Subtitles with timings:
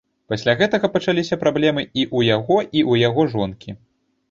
[0.31, 3.79] Пасля гэтага пачаліся праблемы і ў яго, і ў яго жонкі.